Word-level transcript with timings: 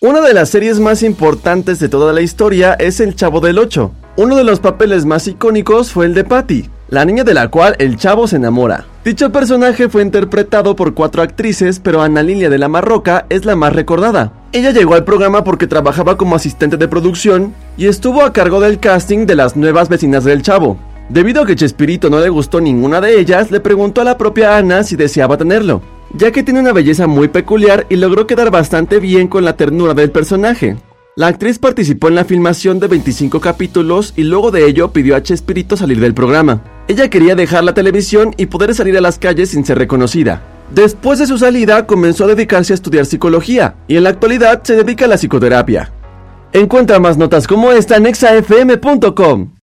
Una 0.00 0.20
de 0.20 0.32
las 0.32 0.50
series 0.50 0.78
más 0.78 1.02
importantes 1.02 1.80
de 1.80 1.88
toda 1.88 2.12
la 2.12 2.20
historia 2.20 2.74
es 2.74 3.00
El 3.00 3.16
Chavo 3.16 3.40
del 3.40 3.58
Ocho. 3.58 3.90
Uno 4.16 4.36
de 4.36 4.44
los 4.44 4.60
papeles 4.60 5.04
más 5.04 5.26
icónicos 5.26 5.90
fue 5.90 6.06
el 6.06 6.14
de 6.14 6.22
Patty, 6.22 6.70
la 6.88 7.04
niña 7.04 7.24
de 7.24 7.34
la 7.34 7.48
cual 7.48 7.74
el 7.80 7.96
chavo 7.96 8.28
se 8.28 8.36
enamora. 8.36 8.86
Dicho 9.04 9.32
personaje 9.32 9.88
fue 9.88 10.02
interpretado 10.02 10.76
por 10.76 10.94
cuatro 10.94 11.20
actrices, 11.20 11.80
pero 11.80 12.00
Ana 12.00 12.22
Lilia 12.22 12.48
de 12.48 12.58
la 12.58 12.68
Marroca 12.68 13.26
es 13.28 13.44
la 13.44 13.56
más 13.56 13.72
recordada. 13.72 14.32
Ella 14.52 14.70
llegó 14.70 14.94
al 14.94 15.02
programa 15.02 15.42
porque 15.42 15.66
trabajaba 15.66 16.16
como 16.16 16.36
asistente 16.36 16.76
de 16.76 16.86
producción 16.86 17.52
y 17.76 17.86
estuvo 17.86 18.22
a 18.22 18.32
cargo 18.32 18.60
del 18.60 18.78
casting 18.78 19.26
de 19.26 19.34
las 19.34 19.56
nuevas 19.56 19.88
vecinas 19.88 20.22
del 20.22 20.42
chavo. 20.42 20.78
Debido 21.08 21.42
a 21.42 21.46
que 21.46 21.56
Chespirito 21.56 22.08
no 22.08 22.20
le 22.20 22.28
gustó 22.28 22.60
ninguna 22.60 23.00
de 23.00 23.18
ellas, 23.18 23.50
le 23.50 23.58
preguntó 23.58 24.02
a 24.02 24.04
la 24.04 24.16
propia 24.16 24.58
Ana 24.58 24.84
si 24.84 24.94
deseaba 24.94 25.36
tenerlo 25.36 25.82
ya 26.14 26.30
que 26.30 26.42
tiene 26.42 26.60
una 26.60 26.72
belleza 26.72 27.06
muy 27.06 27.28
peculiar 27.28 27.86
y 27.88 27.96
logró 27.96 28.26
quedar 28.26 28.50
bastante 28.50 29.00
bien 29.00 29.28
con 29.28 29.44
la 29.44 29.56
ternura 29.56 29.94
del 29.94 30.10
personaje. 30.10 30.76
La 31.16 31.26
actriz 31.26 31.58
participó 31.58 32.08
en 32.08 32.14
la 32.14 32.24
filmación 32.24 32.78
de 32.78 32.86
25 32.86 33.40
capítulos 33.40 34.12
y 34.16 34.22
luego 34.22 34.52
de 34.52 34.66
ello 34.66 34.92
pidió 34.92 35.16
a 35.16 35.22
Chespirito 35.22 35.76
salir 35.76 35.98
del 35.98 36.14
programa. 36.14 36.62
Ella 36.86 37.10
quería 37.10 37.34
dejar 37.34 37.64
la 37.64 37.74
televisión 37.74 38.34
y 38.36 38.46
poder 38.46 38.74
salir 38.74 38.96
a 38.96 39.00
las 39.00 39.18
calles 39.18 39.50
sin 39.50 39.64
ser 39.64 39.78
reconocida. 39.78 40.42
Después 40.70 41.18
de 41.18 41.26
su 41.26 41.36
salida 41.36 41.86
comenzó 41.86 42.24
a 42.24 42.28
dedicarse 42.28 42.72
a 42.72 42.74
estudiar 42.74 43.04
psicología 43.04 43.74
y 43.88 43.96
en 43.96 44.04
la 44.04 44.10
actualidad 44.10 44.62
se 44.62 44.76
dedica 44.76 45.06
a 45.06 45.08
la 45.08 45.16
psicoterapia. 45.16 45.90
Encuentra 46.52 47.00
más 47.00 47.18
notas 47.18 47.46
como 47.48 47.72
esta 47.72 47.96
en 47.96 48.06
exafm.com. 48.06 49.57